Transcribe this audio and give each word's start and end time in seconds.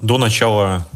До 0.00 0.18
начала 0.18 0.86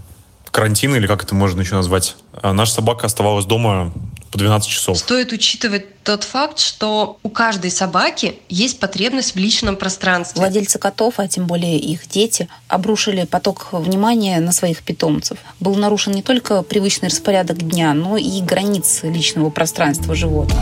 карантина, 0.51 0.97
или 0.97 1.07
как 1.07 1.25
это 1.25 1.35
можно 1.35 1.61
еще 1.61 1.75
назвать, 1.75 2.17
а, 2.33 2.53
наша 2.53 2.75
собака 2.75 3.07
оставалась 3.07 3.45
дома 3.45 3.93
по 4.31 4.39
12 4.39 4.69
часов. 4.69 4.99
Стоит 4.99 5.33
учитывать 5.33 6.03
тот 6.05 6.25
факт, 6.25 6.59
что 6.59 7.19
у 7.23 7.29
каждой 7.29 7.71
собаки 7.71 8.39
есть 8.49 8.79
потребность 8.79 9.35
в 9.35 9.39
личном 9.39 9.77
пространстве. 9.77 10.41
Владельцы 10.41 10.79
котов, 10.79 11.15
а 11.19 11.29
тем 11.29 11.47
более 11.47 11.79
их 11.79 12.09
дети, 12.09 12.49
обрушили 12.69 13.25
поток 13.25 13.69
внимания 13.73 14.41
на 14.41 14.53
своих 14.53 14.83
питомцев. 14.83 15.39
Был 15.61 15.75
нарушен 15.75 16.13
не 16.13 16.23
только 16.23 16.63
привычный 16.63 17.09
распорядок 17.09 17.59
дня, 17.59 17.95
но 17.95 18.17
и 18.17 18.41
границы 18.41 19.11
личного 19.11 19.51
пространства 19.51 20.15
животных. 20.15 20.59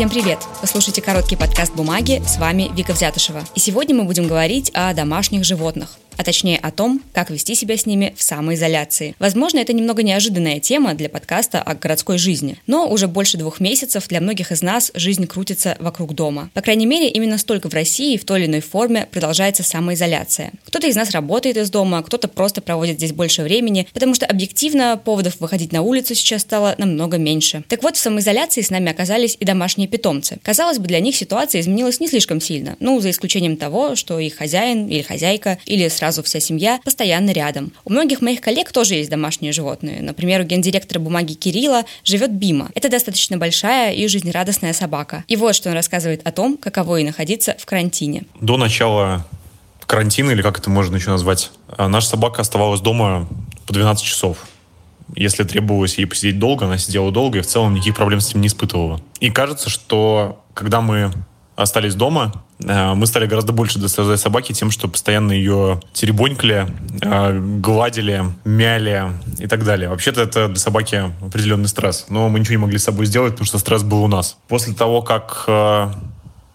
Всем 0.00 0.08
привет! 0.08 0.38
Вы 0.62 0.66
слушаете 0.66 1.02
короткий 1.02 1.36
подкаст 1.36 1.74
«Бумаги». 1.74 2.22
С 2.26 2.38
вами 2.38 2.70
Вика 2.74 2.94
Взятышева. 2.94 3.44
И 3.54 3.60
сегодня 3.60 3.94
мы 3.94 4.04
будем 4.04 4.28
говорить 4.28 4.70
о 4.72 4.94
домашних 4.94 5.44
животных 5.44 5.98
а 6.20 6.22
точнее 6.22 6.58
о 6.58 6.70
том, 6.70 7.00
как 7.14 7.30
вести 7.30 7.54
себя 7.54 7.78
с 7.78 7.86
ними 7.86 8.14
в 8.14 8.22
самоизоляции. 8.22 9.14
Возможно, 9.18 9.58
это 9.58 9.72
немного 9.72 10.02
неожиданная 10.02 10.60
тема 10.60 10.92
для 10.92 11.08
подкаста 11.08 11.62
о 11.62 11.74
городской 11.74 12.18
жизни, 12.18 12.58
но 12.66 12.86
уже 12.86 13.08
больше 13.08 13.38
двух 13.38 13.58
месяцев 13.58 14.06
для 14.06 14.20
многих 14.20 14.52
из 14.52 14.60
нас 14.60 14.90
жизнь 14.92 15.26
крутится 15.26 15.78
вокруг 15.80 16.14
дома. 16.14 16.50
По 16.52 16.60
крайней 16.60 16.84
мере, 16.84 17.08
именно 17.08 17.38
столько 17.38 17.70
в 17.70 17.74
России 17.74 18.18
в 18.18 18.26
той 18.26 18.40
или 18.40 18.48
иной 18.48 18.60
форме 18.60 19.08
продолжается 19.10 19.62
самоизоляция. 19.62 20.52
Кто-то 20.66 20.88
из 20.88 20.96
нас 20.96 21.10
работает 21.12 21.56
из 21.56 21.70
дома, 21.70 22.02
кто-то 22.02 22.28
просто 22.28 22.60
проводит 22.60 22.96
здесь 22.96 23.12
больше 23.12 23.42
времени, 23.42 23.88
потому 23.94 24.14
что 24.14 24.26
объективно 24.26 25.00
поводов 25.02 25.40
выходить 25.40 25.72
на 25.72 25.80
улицу 25.80 26.14
сейчас 26.14 26.42
стало 26.42 26.74
намного 26.76 27.16
меньше. 27.16 27.64
Так 27.68 27.82
вот, 27.82 27.96
в 27.96 28.00
самоизоляции 28.00 28.60
с 28.60 28.68
нами 28.68 28.90
оказались 28.90 29.38
и 29.40 29.46
домашние 29.46 29.88
питомцы. 29.90 30.38
Казалось 30.42 30.78
бы, 30.78 30.86
для 30.86 31.00
них 31.00 31.16
ситуация 31.16 31.60
изменилась 31.60 32.00
не 32.00 32.08
слишком 32.08 32.40
сильно, 32.40 32.76
ну, 32.80 33.00
за 33.00 33.10
исключением 33.10 33.56
того, 33.56 33.96
что 33.96 34.18
их 34.18 34.36
хозяин 34.36 34.88
или 34.88 35.02
хозяйка 35.02 35.58
или 35.66 35.88
сразу 35.88 36.22
вся 36.22 36.40
семья 36.40 36.80
постоянно 36.84 37.30
рядом. 37.30 37.72
У 37.84 37.92
многих 37.92 38.20
моих 38.20 38.40
коллег 38.40 38.72
тоже 38.72 38.94
есть 38.94 39.10
домашние 39.10 39.52
животные. 39.52 40.00
Например, 40.00 40.40
у 40.40 40.44
гендиректора 40.44 41.00
бумаги 41.00 41.34
Кирилла 41.34 41.84
живет 42.04 42.32
Бима. 42.32 42.70
Это 42.74 42.88
достаточно 42.88 43.36
большая 43.36 43.92
и 43.92 44.06
жизнерадостная 44.06 44.72
собака. 44.72 45.24
И 45.28 45.36
вот 45.36 45.54
что 45.54 45.68
он 45.68 45.74
рассказывает 45.74 46.20
о 46.24 46.32
том, 46.32 46.56
каково 46.56 46.96
ей 46.96 47.04
находиться 47.04 47.56
в 47.58 47.66
карантине. 47.66 48.24
До 48.40 48.56
начала 48.56 49.26
карантина, 49.86 50.30
или 50.30 50.42
как 50.42 50.58
это 50.58 50.70
можно 50.70 50.96
еще 50.96 51.10
назвать, 51.10 51.50
а, 51.76 51.88
наша 51.88 52.10
собака 52.10 52.42
оставалась 52.42 52.80
дома 52.80 53.28
по 53.66 53.72
12 53.72 54.04
часов. 54.04 54.46
Если 55.14 55.44
требовалось 55.44 55.98
ей 55.98 56.06
посидеть 56.06 56.38
долго, 56.38 56.66
она 56.66 56.78
сидела 56.78 57.10
долго 57.10 57.38
и 57.38 57.42
в 57.42 57.46
целом 57.46 57.74
никаких 57.74 57.96
проблем 57.96 58.20
с 58.20 58.30
этим 58.30 58.40
не 58.40 58.48
испытывала. 58.48 59.00
И 59.20 59.30
кажется, 59.30 59.70
что 59.70 60.44
когда 60.54 60.80
мы 60.80 61.12
остались 61.56 61.94
дома, 61.94 62.32
э, 62.64 62.94
мы 62.94 63.06
стали 63.06 63.26
гораздо 63.26 63.52
больше 63.52 63.78
доставать 63.78 64.20
собаки 64.20 64.52
тем, 64.52 64.70
что 64.70 64.88
постоянно 64.88 65.32
ее 65.32 65.80
теребонькали, 65.92 66.66
э, 67.02 67.38
гладили, 67.58 68.24
мяли 68.44 69.12
и 69.38 69.46
так 69.46 69.64
далее. 69.64 69.88
Вообще-то 69.88 70.22
это 70.22 70.48
для 70.48 70.56
собаки 70.56 71.12
определенный 71.22 71.68
стресс, 71.68 72.06
но 72.08 72.28
мы 72.28 72.40
ничего 72.40 72.54
не 72.54 72.62
могли 72.62 72.78
с 72.78 72.84
собой 72.84 73.06
сделать, 73.06 73.32
потому 73.32 73.46
что 73.46 73.58
стресс 73.58 73.82
был 73.82 74.02
у 74.02 74.08
нас. 74.08 74.38
После 74.48 74.74
того, 74.74 75.02
как 75.02 75.44
э, 75.46 75.92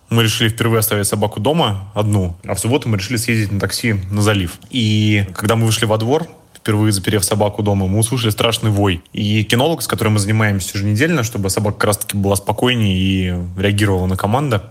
мы 0.10 0.24
решили 0.24 0.50
впервые 0.50 0.80
оставить 0.80 1.08
собаку 1.08 1.40
дома 1.40 1.92
одну, 1.94 2.38
а 2.46 2.56
в 2.56 2.60
субботу 2.60 2.90
мы 2.90 2.98
решили 2.98 3.18
съездить 3.18 3.52
на 3.52 3.60
такси 3.60 3.94
на 4.12 4.22
залив. 4.22 4.54
И 4.70 5.28
когда 5.36 5.56
мы 5.56 5.66
вышли 5.66 5.86
во 5.86 5.98
двор, 5.98 6.28
впервые 6.66 6.92
заперев 6.92 7.24
собаку 7.24 7.62
дома, 7.62 7.86
мы 7.86 8.00
услышали 8.00 8.32
страшный 8.32 8.72
вой. 8.72 9.04
И 9.14 9.44
кинолог, 9.44 9.84
с 9.84 9.88
которым 9.88 10.14
мы 10.14 10.20
занимаемся 10.20 10.76
еженедельно, 10.76 11.22
чтобы 11.22 11.52
собака 11.52 11.78
как 11.78 11.84
раз-таки 11.86 12.18
была 12.18 12.36
спокойнее 12.36 12.98
и 12.98 13.34
реагировала 13.56 14.08
на 14.08 14.18
команды, 14.18 14.62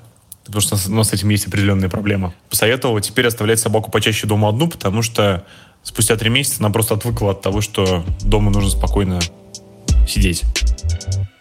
потому 0.45 0.61
что 0.61 0.77
у 0.89 0.95
нас 0.95 1.11
с 1.11 1.13
этим 1.13 1.29
есть 1.29 1.47
определенные 1.47 1.89
проблемы. 1.89 2.35
Посоветовал 2.51 2.99
теперь 2.99 3.29
оставлять 3.29 3.61
собаку 3.61 3.93
почаще 3.93 4.27
дома 4.27 4.49
одну, 4.49 4.67
потому 4.67 5.03
что 5.03 5.45
спустя 5.85 6.17
три 6.17 6.31
месяца 6.31 6.57
она 6.59 6.71
просто 6.71 6.95
отвыкла 6.95 7.31
от 7.31 7.43
того, 7.43 7.61
что 7.61 8.05
дома 8.23 8.51
нужно 8.51 8.71
спокойно 8.71 9.21
сидеть 10.09 10.43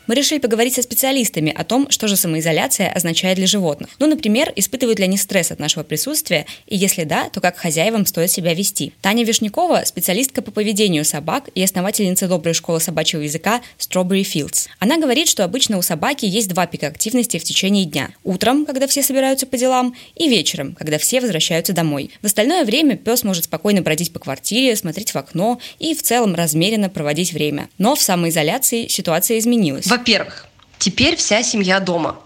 мы 0.08 0.16
решили 0.16 0.40
поговорить 0.40 0.76
со 0.76 0.82
специалистами 0.82 1.54
о 1.56 1.64
том, 1.64 1.90
что 1.90 2.08
же 2.08 2.16
самоизоляция 2.16 2.92
означает 2.92 3.38
для 3.38 3.48
животных. 3.48 3.90
Ну, 4.00 4.08
например, 4.08 4.52
испытывают 4.56 5.00
ли 5.00 5.06
они 5.06 5.18
стресс 5.18 5.52
от 5.52 5.60
нашего 5.60 5.84
присутствия, 5.84 6.46
и 6.68 6.76
если 6.76 7.04
да, 7.04 7.30
то 7.30 7.42
как 7.42 7.58
хозяевам 7.58 8.06
стоит 8.06 8.32
себя 8.32 8.54
вести. 8.54 8.94
Таня 9.02 9.24
Вишнякова– 9.24 9.84
специалистка 9.86 10.42
по 10.42 10.52
поведению 10.52 11.06
собак 11.06 11.50
и 11.56 11.64
основательница 11.64 12.28
доброй 12.28 12.54
школы 12.54 12.80
собачьего 12.80 13.22
языка 13.22 13.62
Strawberry 13.78 14.24
Fields. 14.24 14.68
Она 14.80 14.98
говорит, 14.98 15.28
что 15.28 15.44
обычно 15.44 15.78
у 15.78 15.82
собаки 15.82 16.26
есть 16.26 16.50
два 16.50 16.68
пика 16.68 16.88
активности 16.88 17.40
в 17.40 17.44
течение 17.44 17.86
дня. 17.86 18.10
Утром, 18.24 18.66
когда 18.66 18.88
все 18.88 19.04
собираются 19.04 19.46
по 19.46 19.58
делам, 19.58 19.96
и 20.16 20.28
вечером, 20.28 20.76
когда 20.76 20.98
все 20.98 21.22
возвращаются 21.22 21.74
домой. 21.74 22.12
В 22.22 22.26
остальное 22.26 22.66
время 22.66 22.98
пес 22.98 23.24
может 23.24 23.46
спокойно 23.46 23.82
бродить 23.82 24.12
по 24.12 24.20
квартире, 24.20 24.76
смотреть 24.76 25.12
в 25.12 25.18
окно 25.18 25.60
и 25.80 25.94
в 25.96 26.02
целом 26.04 26.36
размеренно 26.36 26.90
проводить 26.90 27.34
время. 27.34 27.70
Но 27.78 27.96
в 27.96 28.02
самоизоляции 28.02 28.88
ситуация 28.88 29.38
изменилась. 29.40 29.86
Во-первых, 29.94 30.48
теперь 30.80 31.16
вся 31.18 31.44
семья 31.44 31.80
дома. 31.80 32.20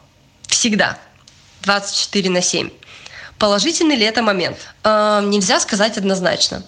Всегда. 0.48 0.98
24 1.64 2.30
на 2.30 2.42
7. 2.42 2.70
Положительный 3.38 3.98
ли 3.98 4.06
это 4.06 4.22
момент? 4.22 4.58
Э, 4.86 5.20
нельзя 5.22 5.60
сказать 5.60 5.98
однозначно. 5.98 6.64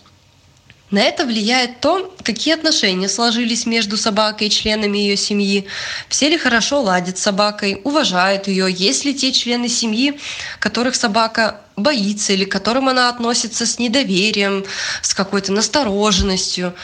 На 0.91 0.99
это 0.99 1.25
влияет 1.25 1.79
то, 1.79 2.13
какие 2.21 2.53
отношения 2.53 3.07
сложились 3.07 3.65
между 3.65 3.95
собакой 3.95 4.47
и 4.47 4.49
членами 4.49 4.97
ее 4.97 5.15
семьи, 5.15 5.67
все 6.09 6.27
ли 6.27 6.37
хорошо 6.37 6.81
ладят 6.81 7.17
с 7.17 7.21
собакой, 7.21 7.79
уважают 7.85 8.49
ее, 8.49 8.69
есть 8.69 9.05
ли 9.05 9.15
те 9.15 9.31
члены 9.31 9.69
семьи, 9.69 10.19
которых 10.59 10.95
собака 10.95 11.61
боится 11.77 12.33
или 12.33 12.43
к 12.43 12.51
которым 12.51 12.89
она 12.89 13.07
относится 13.07 13.65
с 13.65 13.79
недоверием, 13.79 14.65
с 15.01 15.13
какой-то 15.13 15.53
настороженностью. 15.53 16.75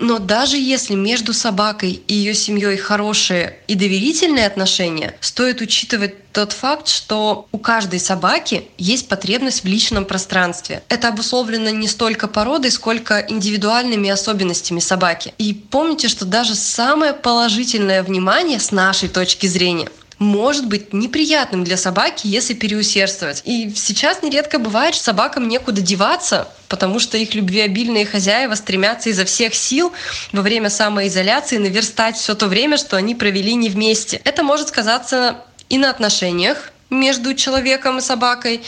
Но 0.00 0.20
даже 0.20 0.56
если 0.56 0.94
между 0.94 1.32
собакой 1.32 2.00
и 2.06 2.14
ее 2.14 2.32
семьей 2.32 2.76
хорошие 2.76 3.58
и 3.66 3.74
доверительные 3.74 4.46
отношения, 4.46 5.16
стоит 5.20 5.60
учитывать 5.60 6.14
тот 6.32 6.52
факт, 6.52 6.86
что 6.86 7.48
у 7.50 7.58
каждой 7.58 7.98
собаки 7.98 8.68
есть 8.78 9.08
потребность 9.08 9.64
в 9.64 9.66
личном 9.66 10.04
пространстве. 10.04 10.84
Это 10.88 11.08
обусловлено 11.08 11.70
не 11.70 11.88
столько 11.88 12.28
породой, 12.28 12.70
сколько 12.70 13.18
индивидуальными 13.18 14.08
особенностями 14.08 14.78
собаки. 14.78 15.34
И 15.38 15.52
помните, 15.52 16.06
что 16.06 16.24
даже 16.24 16.54
самое 16.54 17.12
положительное 17.12 18.04
внимание 18.04 18.60
с 18.60 18.70
нашей 18.70 19.08
точки 19.08 19.48
зрения 19.48 19.88
может 20.18 20.66
быть 20.66 20.92
неприятным 20.92 21.64
для 21.64 21.76
собаки, 21.76 22.26
если 22.26 22.54
переусердствовать. 22.54 23.42
И 23.44 23.72
сейчас 23.74 24.22
нередко 24.22 24.58
бывает, 24.58 24.94
что 24.94 25.04
собакам 25.04 25.48
некуда 25.48 25.80
деваться, 25.80 26.48
потому 26.68 26.98
что 26.98 27.16
их 27.16 27.34
любвеобильные 27.34 28.04
хозяева 28.04 28.54
стремятся 28.54 29.10
изо 29.10 29.24
всех 29.24 29.54
сил 29.54 29.92
во 30.32 30.42
время 30.42 30.70
самоизоляции 30.70 31.58
наверстать 31.58 32.16
все 32.16 32.34
то 32.34 32.46
время, 32.46 32.76
что 32.76 32.96
они 32.96 33.14
провели 33.14 33.54
не 33.54 33.68
вместе. 33.68 34.20
Это 34.24 34.42
может 34.42 34.68
сказаться 34.68 35.44
и 35.68 35.78
на 35.78 35.90
отношениях, 35.90 36.72
между 36.90 37.34
человеком 37.34 37.98
и 37.98 38.00
собакой, 38.00 38.62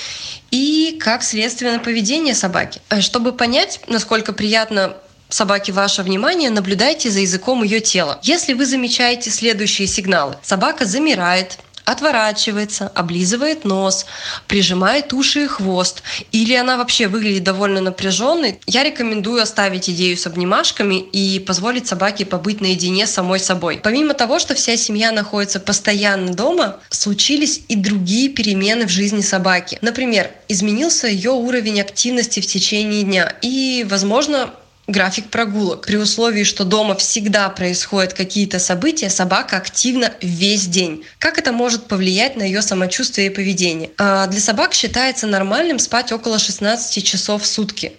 и 0.51 0.99
как 1.01 1.23
следствие 1.23 1.73
на 1.73 1.79
поведение 1.79 2.35
собаки. 2.35 2.81
Э, 2.91 3.01
чтобы 3.01 3.33
понять, 3.33 3.81
насколько 3.87 4.33
приятно 4.33 4.95
собаке 5.35 5.73
ваше 5.73 6.03
внимание, 6.03 6.51
наблюдайте 6.51 7.11
за 7.11 7.21
языком 7.21 7.63
ее 7.63 7.81
тела. 7.81 8.19
Если 8.23 8.53
вы 8.53 8.67
замечаете 8.67 9.31
следующие 9.31 9.89
сигналы. 9.89 10.37
Собака 10.43 10.85
замирает, 10.85 11.59
отворачивается, 11.91 12.89
облизывает 12.95 13.65
нос, 13.65 14.07
прижимает 14.47 15.13
уши 15.13 15.45
и 15.45 15.47
хвост, 15.47 16.03
или 16.33 16.55
она 16.55 16.77
вообще 16.77 17.09
выглядит 17.09 17.45
довольно 17.45 17.81
напряженной, 17.81 18.61
я 18.67 18.85
рекомендую 18.85 19.43
оставить 19.43 19.91
идею 19.91 20.17
с 20.17 20.27
обнимашками 20.27 20.97
и 20.97 21.41
позволить 21.41 21.89
собаке 21.89 22.25
побыть 22.25 22.61
наедине 22.61 23.07
с 23.07 23.11
самой 23.11 23.41
собой. 23.41 23.81
Помимо 23.83 24.15
того, 24.15 24.39
что 24.39 24.55
вся 24.55 24.77
семья 24.77 25.11
находится 25.13 25.59
постоянно 25.61 26.33
дома, 26.33 26.79
случились 26.91 27.63
и 27.69 27.77
другие 27.77 28.29
перемены 28.29 28.87
в 28.87 28.91
жизни 28.91 29.21
собаки. 29.21 29.79
Например, 29.81 30.31
изменился 30.49 31.09
ее 31.09 31.31
уровень 31.31 31.81
активности 31.81 32.41
в 32.41 32.47
течение 32.47 33.03
дня, 33.03 33.35
и, 33.43 33.85
возможно, 33.89 34.51
график 34.91 35.31
прогулок. 35.31 35.87
При 35.87 35.97
условии, 35.97 36.45
что 36.45 36.65
дома 36.65 36.95
всегда 36.97 37.49
происходят 37.49 38.13
какие-то 38.13 38.59
события, 38.59 39.11
собака 39.11 39.57
активна 39.57 40.13
весь 40.21 40.67
день. 40.67 41.05
Как 41.19 41.39
это 41.39 41.53
может 41.53 41.87
повлиять 41.87 42.37
на 42.37 42.43
ее 42.43 42.63
самочувствие 42.63 43.29
и 43.29 43.31
поведение? 43.31 43.91
А 43.99 44.27
для 44.27 44.41
собак 44.41 44.75
считается 44.75 45.27
нормальным 45.27 45.79
спать 45.79 46.13
около 46.13 46.39
16 46.39 47.05
часов 47.05 47.43
в 47.43 47.47
сутки. 47.47 47.93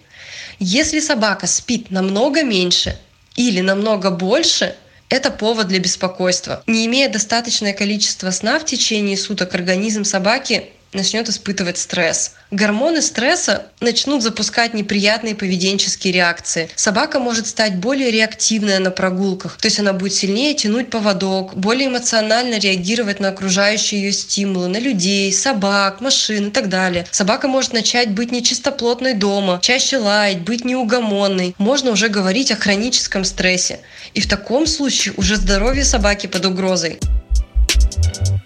Если 0.58 1.00
собака 1.00 1.46
спит 1.46 1.90
намного 1.90 2.42
меньше 2.42 2.96
или 3.36 3.60
намного 3.60 4.10
больше, 4.10 4.76
это 5.08 5.30
повод 5.30 5.68
для 5.68 5.78
беспокойства. 5.78 6.62
Не 6.66 6.86
имея 6.86 7.08
достаточное 7.08 7.72
количество 7.72 8.30
сна 8.30 8.58
в 8.58 8.64
течение 8.64 9.16
суток, 9.16 9.54
организм 9.54 10.04
собаки 10.04 10.70
начнет 10.92 11.28
испытывать 11.28 11.78
стресс. 11.78 12.32
Гормоны 12.50 13.00
стресса 13.00 13.66
начнут 13.80 14.22
запускать 14.22 14.74
неприятные 14.74 15.34
поведенческие 15.34 16.12
реакции. 16.12 16.68
Собака 16.76 17.18
может 17.18 17.46
стать 17.46 17.76
более 17.76 18.10
реактивная 18.10 18.78
на 18.78 18.90
прогулках, 18.90 19.56
то 19.56 19.66
есть 19.66 19.80
она 19.80 19.92
будет 19.92 20.12
сильнее 20.12 20.54
тянуть 20.54 20.90
поводок, 20.90 21.54
более 21.54 21.88
эмоционально 21.88 22.58
реагировать 22.58 23.20
на 23.20 23.28
окружающие 23.28 24.02
ее 24.02 24.12
стимулы, 24.12 24.68
на 24.68 24.78
людей, 24.78 25.32
собак, 25.32 26.00
машин 26.00 26.48
и 26.48 26.50
так 26.50 26.68
далее. 26.68 27.06
Собака 27.10 27.48
может 27.48 27.72
начать 27.72 28.10
быть 28.10 28.32
нечистоплотной 28.32 29.14
дома, 29.14 29.58
чаще 29.62 29.96
лаять, 29.96 30.40
быть 30.40 30.64
неугомонной. 30.64 31.54
Можно 31.58 31.90
уже 31.90 32.08
говорить 32.08 32.50
о 32.50 32.56
хроническом 32.56 33.24
стрессе. 33.24 33.80
И 34.14 34.20
в 34.20 34.28
таком 34.28 34.66
случае 34.66 35.14
уже 35.16 35.36
здоровье 35.36 35.84
собаки 35.84 36.26
под 36.26 36.44
угрозой. 36.44 36.98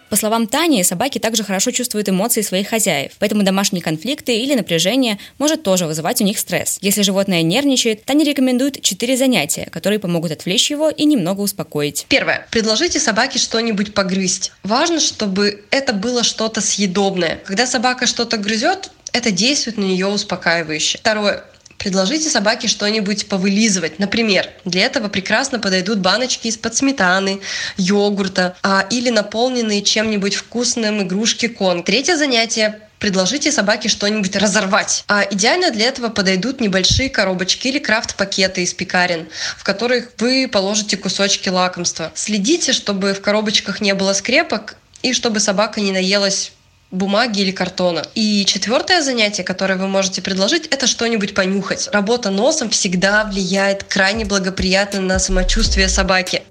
По 0.08 0.16
словам 0.16 0.46
Тани, 0.46 0.82
собаки 0.84 1.18
также 1.18 1.42
хорошо 1.42 1.72
чувствуют 1.72 2.08
эмоции 2.08 2.42
своих 2.42 2.68
хозяев, 2.68 3.12
поэтому 3.18 3.42
домашние 3.42 3.82
конфликты 3.82 4.36
или 4.36 4.54
напряжение 4.54 5.18
может 5.38 5.62
тоже 5.62 5.86
вызывать 5.86 6.20
у 6.20 6.24
них 6.24 6.38
стресс. 6.38 6.78
Если 6.80 7.02
животное 7.02 7.42
нервничает, 7.42 8.04
Таня 8.04 8.24
рекомендует 8.24 8.82
четыре 8.82 9.16
занятия, 9.16 9.68
которые 9.70 9.98
помогут 9.98 10.30
отвлечь 10.32 10.70
его 10.70 10.90
и 10.90 11.04
немного 11.04 11.40
успокоить. 11.40 12.06
Первое. 12.08 12.46
Предложите 12.50 13.00
собаке 13.00 13.38
что-нибудь 13.38 13.94
погрызть. 13.94 14.52
Важно, 14.62 15.00
чтобы 15.00 15.64
это 15.70 15.92
было 15.92 16.22
что-то 16.22 16.60
съедобное. 16.60 17.40
Когда 17.44 17.66
собака 17.66 18.06
что-то 18.06 18.36
грызет, 18.36 18.90
это 19.12 19.30
действует 19.30 19.76
на 19.76 19.84
нее 19.84 20.06
успокаивающе. 20.06 20.98
Второе. 20.98 21.44
Предложите 21.86 22.28
собаке 22.30 22.66
что-нибудь 22.66 23.28
повылизывать. 23.28 24.00
Например, 24.00 24.48
для 24.64 24.86
этого 24.86 25.06
прекрасно 25.06 25.60
подойдут 25.60 26.00
баночки 26.00 26.48
из-под 26.48 26.74
сметаны, 26.74 27.38
йогурта 27.76 28.56
а, 28.64 28.84
или 28.90 29.08
наполненные 29.08 29.82
чем-нибудь 29.82 30.34
вкусным 30.34 31.02
игрушки 31.02 31.46
кон. 31.46 31.84
Третье 31.84 32.16
занятие 32.16 32.80
предложите 32.98 33.52
собаке 33.52 33.88
что-нибудь 33.88 34.34
разорвать. 34.34 35.04
А 35.06 35.28
идеально 35.30 35.70
для 35.70 35.86
этого 35.86 36.08
подойдут 36.08 36.60
небольшие 36.60 37.08
коробочки 37.08 37.68
или 37.68 37.78
крафт-пакеты 37.78 38.64
из 38.64 38.74
пекарен, 38.74 39.28
в 39.56 39.62
которых 39.62 40.10
вы 40.18 40.48
положите 40.48 40.96
кусочки 40.96 41.50
лакомства. 41.50 42.10
Следите, 42.16 42.72
чтобы 42.72 43.14
в 43.14 43.20
коробочках 43.20 43.80
не 43.80 43.94
было 43.94 44.12
скрепок 44.12 44.74
и 45.02 45.12
чтобы 45.12 45.38
собака 45.38 45.80
не 45.80 45.92
наелась 45.92 46.50
бумаги 46.90 47.40
или 47.40 47.50
картона. 47.50 48.04
И 48.14 48.44
четвертое 48.46 49.02
занятие, 49.02 49.44
которое 49.44 49.76
вы 49.76 49.88
можете 49.88 50.22
предложить, 50.22 50.66
это 50.66 50.86
что-нибудь 50.86 51.34
понюхать. 51.34 51.88
Работа 51.92 52.30
носом 52.30 52.70
всегда 52.70 53.24
влияет 53.24 53.84
крайне 53.84 54.24
благоприятно 54.24 55.00
на 55.00 55.18
самочувствие 55.18 55.88
собаки. 55.88 56.42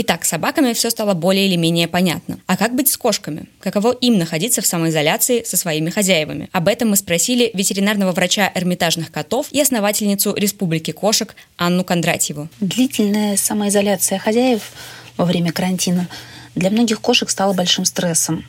Итак, 0.00 0.24
с 0.24 0.28
собаками 0.28 0.74
все 0.74 0.90
стало 0.90 1.14
более 1.14 1.48
или 1.48 1.56
менее 1.56 1.88
понятно. 1.88 2.38
А 2.46 2.56
как 2.56 2.72
быть 2.72 2.88
с 2.88 2.96
кошками? 2.96 3.46
Каково 3.58 3.90
им 3.90 4.16
находиться 4.16 4.62
в 4.62 4.66
самоизоляции 4.66 5.42
со 5.42 5.56
своими 5.56 5.90
хозяевами? 5.90 6.48
Об 6.52 6.68
этом 6.68 6.90
мы 6.90 6.96
спросили 6.96 7.50
ветеринарного 7.52 8.12
врача 8.12 8.52
эрмитажных 8.54 9.10
котов 9.10 9.48
и 9.50 9.60
основательницу 9.60 10.34
Республики 10.36 10.92
кошек 10.92 11.34
Анну 11.56 11.82
Кондратьеву. 11.82 12.48
Длительная 12.60 13.36
самоизоляция 13.36 14.20
хозяев 14.20 14.70
во 15.16 15.24
время 15.24 15.50
карантина 15.50 16.06
для 16.54 16.70
многих 16.70 17.00
кошек 17.00 17.30
стало 17.30 17.52
большим 17.52 17.84
стрессом. 17.84 18.44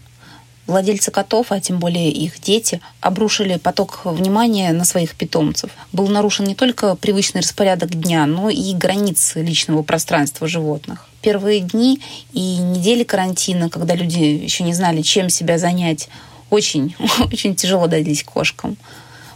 Владельцы 0.69 1.09
котов, 1.09 1.47
а 1.51 1.59
тем 1.59 1.79
более 1.79 2.11
их 2.11 2.39
дети, 2.39 2.79
обрушили 3.01 3.57
поток 3.57 4.01
внимания 4.03 4.71
на 4.71 4.85
своих 4.85 5.15
питомцев. 5.15 5.71
Был 5.91 6.07
нарушен 6.09 6.45
не 6.45 6.53
только 6.53 6.95
привычный 6.95 7.41
распорядок 7.41 7.89
дня, 7.89 8.27
но 8.27 8.51
и 8.51 8.75
границы 8.75 9.41
личного 9.41 9.81
пространства 9.81 10.47
животных. 10.47 11.07
Первые 11.23 11.61
дни 11.61 11.99
и 12.33 12.57
недели 12.57 13.03
карантина, 13.03 13.71
когда 13.71 13.95
люди 13.95 14.19
еще 14.19 14.63
не 14.63 14.75
знали, 14.75 15.01
чем 15.01 15.29
себя 15.29 15.57
занять, 15.57 16.07
очень, 16.51 16.95
очень 17.33 17.55
тяжело 17.55 17.87
дались 17.87 18.23
кошкам. 18.23 18.77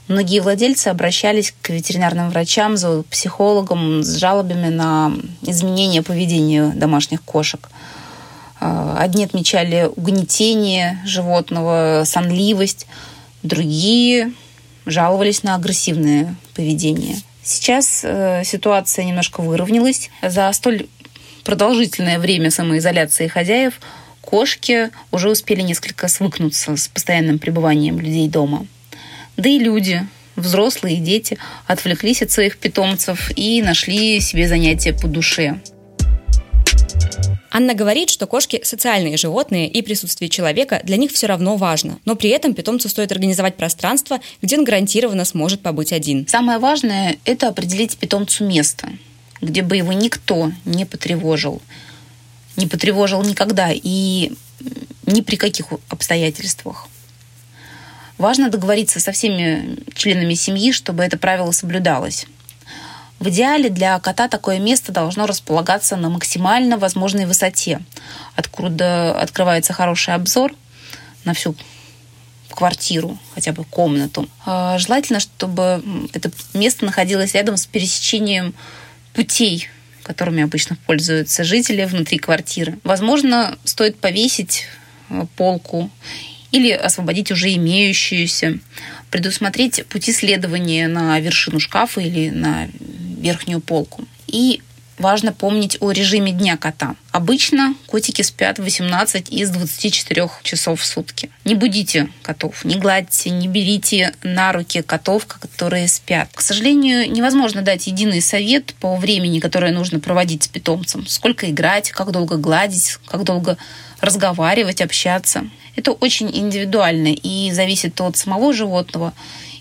Многие 0.07 0.39
владельцы 0.39 0.89
обращались 0.89 1.51
к 1.63 1.71
ветеринарным 1.71 2.29
врачам, 2.29 2.75
психологам 3.09 4.03
с 4.03 4.17
жалобами 4.17 4.69
на 4.69 5.11
изменение 5.41 6.03
поведения 6.03 6.73
домашних 6.75 7.23
кошек– 7.23 7.71
одни 8.63 9.25
отмечали 9.25 9.89
угнетение 9.95 10.99
животного, 11.05 12.03
сонливость, 12.05 12.87
другие 13.41 14.33
жаловались 14.85 15.43
на 15.43 15.55
агрессивное 15.55 16.35
поведение. 16.55 17.17
Сейчас 17.43 18.01
э, 18.03 18.43
ситуация 18.45 19.05
немножко 19.05 19.41
выровнялась. 19.41 20.09
За 20.21 20.51
столь 20.53 20.87
продолжительное 21.43 22.19
время 22.19 22.51
самоизоляции 22.51 23.27
хозяев 23.27 23.79
кошки 24.21 24.89
уже 25.11 25.29
успели 25.29 25.61
несколько 25.61 26.07
свыкнуться 26.07 26.75
с 26.75 26.87
постоянным 26.87 27.39
пребыванием 27.39 27.99
людей 27.99 28.29
дома. 28.29 28.65
Да 29.35 29.49
и 29.49 29.59
люди, 29.59 30.07
взрослые 30.35 30.97
и 30.97 31.01
дети, 31.01 31.37
отвлеклись 31.67 32.21
от 32.21 32.31
своих 32.31 32.57
питомцев 32.57 33.31
и 33.35 33.61
нашли 33.61 34.19
себе 34.21 34.47
занятия 34.47 34.93
по 34.93 35.07
душе. 35.07 35.59
Анна 37.55 37.75
говорит, 37.75 38.09
что 38.09 38.25
кошки– 38.25 38.61
социальные 38.63 39.15
животные, 39.15 39.69
и 39.69 39.83
присутствие 39.83 40.27
человека 40.27 40.81
для 40.83 40.97
них 40.97 41.11
все 41.11 41.27
равно 41.27 41.55
важно. 41.55 41.99
Но 42.03 42.15
при 42.15 42.31
этом 42.31 42.55
питомцу 42.55 42.89
стоит 42.89 43.11
организовать 43.11 43.57
пространство, 43.57 44.19
где 44.41 44.57
он 44.57 44.63
гарантированно 44.63 45.23
сможет 45.23 45.61
побыть 45.61 45.93
один. 45.93 46.27
Самое 46.27 46.57
важное– 46.57 47.17
это 47.25 47.47
определить 47.49 47.97
питомцу 47.97 48.45
место, 48.45 48.89
где 49.39 49.61
бы 49.61 49.77
его 49.77 49.93
никто 49.93 50.51
не 50.65 50.85
потревожил. 50.85 51.61
Не 52.55 52.65
потревожил 52.65 53.21
никогда 53.21 53.69
и 53.71 54.31
ни 55.05 55.21
при 55.21 55.35
каких 55.35 55.67
обстоятельствах. 55.89 56.87
Важно 58.17 58.49
договориться 58.49 58.99
со 58.99 59.11
всеми 59.11 59.77
членами 59.93 60.33
семьи, 60.33 60.71
чтобы 60.71 61.03
это 61.03 61.17
правило 61.17 61.51
соблюдалось. 61.51 62.25
В 63.23 63.29
идеале 63.29 63.69
для 63.69 63.97
кота 64.01 64.27
такое 64.27 64.59
место 64.59 64.91
должно 64.91 65.25
располагаться 65.25 65.95
на 65.95 66.09
максимально 66.09 66.77
возможной 66.77 67.25
высоте, 67.25 67.79
откуда 68.35 69.17
открывается 69.17 69.71
хороший 69.71 70.13
обзор 70.13 70.53
на 71.23 71.33
всю 71.33 71.55
квартиру, 72.49 73.17
хотя 73.33 73.53
бы 73.53 73.63
комнату. 73.63 74.27
А, 74.45 74.77
желательно, 74.77 75.21
чтобы 75.21 75.81
это 76.11 76.31
место 76.53 76.83
находилось 76.83 77.33
рядом 77.33 77.55
с 77.55 77.65
пересечением 77.65 78.53
путей, 79.13 79.69
которыми 80.03 80.43
обычно 80.43 80.75
пользуются 80.85 81.45
жители 81.45 81.85
внутри 81.85 82.17
квартиры. 82.17 82.77
Возможно, 82.83 83.57
стоит 83.63 83.97
повесить 83.99 84.65
э, 85.09 85.25
полку 85.37 85.89
или 86.51 86.71
освободить 86.71 87.31
уже 87.31 87.55
имеющуюся, 87.55 88.59
предусмотреть 89.09 89.85
пути 89.85 90.11
следования 90.11 90.89
на 90.89 91.17
вершину 91.21 91.61
шкафа 91.61 92.01
или 92.01 92.29
на 92.29 92.67
верхнюю 93.23 93.61
полку. 93.61 94.03
И 94.27 94.61
важно 94.99 95.33
помнить 95.33 95.77
о 95.79 95.91
режиме 95.91 96.31
дня 96.31 96.57
кота. 96.57 96.95
Обычно 97.11 97.75
котики 97.87 98.21
спят 98.21 98.59
18 98.59 99.29
из 99.29 99.49
24 99.49 100.29
часов 100.43 100.81
в 100.81 100.85
сутки. 100.85 101.29
Не 101.45 101.55
будите 101.55 102.09
котов, 102.21 102.63
не 102.63 102.75
гладьте, 102.75 103.29
не 103.29 103.47
берите 103.47 104.13
на 104.23 104.51
руки 104.51 104.81
котов, 104.81 105.25
которые 105.25 105.87
спят. 105.87 106.29
К 106.33 106.41
сожалению, 106.41 107.11
невозможно 107.11 107.61
дать 107.61 107.87
единый 107.87 108.21
совет 108.21 108.75
по 108.79 108.95
времени, 108.95 109.39
которое 109.39 109.71
нужно 109.71 109.99
проводить 109.99 110.43
с 110.43 110.47
питомцем. 110.47 111.07
Сколько 111.07 111.49
играть, 111.49 111.91
как 111.91 112.11
долго 112.11 112.37
гладить, 112.37 112.97
как 113.07 113.23
долго 113.23 113.57
разговаривать, 113.99 114.81
общаться. 114.81 115.45
Это 115.75 115.91
очень 115.91 116.29
индивидуально 116.29 117.07
и 117.07 117.51
зависит 117.51 117.99
от 117.99 118.15
самого 118.15 118.53
животного 118.53 119.13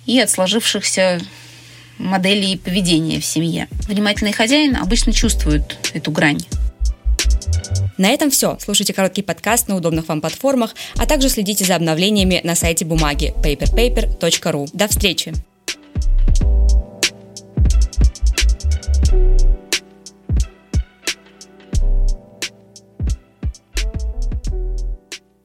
и 0.04 0.20
от 0.20 0.30
сложившихся 0.30 1.20
моделей 2.02 2.56
поведения 2.56 3.20
в 3.20 3.24
семье. 3.24 3.68
Внимательный 3.86 4.32
хозяин 4.32 4.76
обычно 4.76 5.12
чувствует 5.12 5.78
эту 5.94 6.10
грань. 6.10 6.40
На 7.98 8.10
этом 8.10 8.30
все. 8.30 8.56
Слушайте 8.60 8.92
короткий 8.92 9.22
подкаст 9.22 9.68
на 9.68 9.76
удобных 9.76 10.08
вам 10.08 10.20
платформах, 10.20 10.74
а 10.96 11.06
также 11.06 11.28
следите 11.28 11.64
за 11.64 11.76
обновлениями 11.76 12.40
на 12.42 12.54
сайте 12.54 12.84
бумаги 12.84 13.34
paperpaper.ru. 13.42 14.68
До 14.72 14.88
встречи! 14.88 15.32